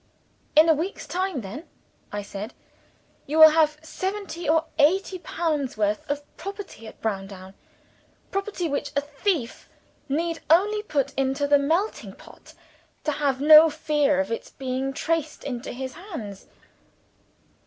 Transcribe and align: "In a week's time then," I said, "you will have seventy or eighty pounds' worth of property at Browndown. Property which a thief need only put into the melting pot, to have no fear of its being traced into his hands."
"In 0.55 0.67
a 0.67 0.73
week's 0.73 1.05
time 1.05 1.41
then," 1.41 1.67
I 2.11 2.23
said, 2.23 2.55
"you 3.27 3.37
will 3.37 3.51
have 3.51 3.77
seventy 3.83 4.49
or 4.49 4.65
eighty 4.79 5.19
pounds' 5.19 5.77
worth 5.77 6.09
of 6.09 6.25
property 6.37 6.87
at 6.87 6.99
Browndown. 7.01 7.53
Property 8.31 8.67
which 8.67 8.91
a 8.95 9.01
thief 9.01 9.69
need 10.09 10.41
only 10.49 10.81
put 10.81 11.13
into 11.13 11.45
the 11.47 11.59
melting 11.59 12.13
pot, 12.15 12.55
to 13.03 13.11
have 13.11 13.41
no 13.41 13.69
fear 13.69 14.19
of 14.19 14.31
its 14.31 14.49
being 14.49 14.91
traced 14.91 15.43
into 15.43 15.71
his 15.71 15.93
hands." 15.93 16.47